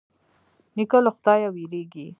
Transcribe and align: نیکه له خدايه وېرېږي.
نیکه 0.75 0.97
له 1.05 1.11
خدايه 1.15 1.49
وېرېږي. 1.55 2.07